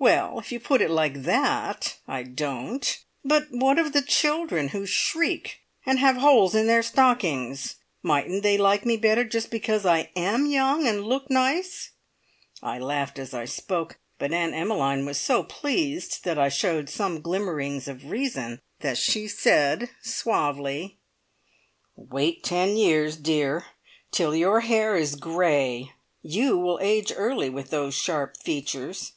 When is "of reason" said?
17.86-18.60